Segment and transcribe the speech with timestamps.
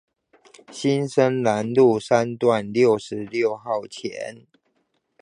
[0.71, 2.97] 新生南路三段六
[3.29, 4.47] 六號前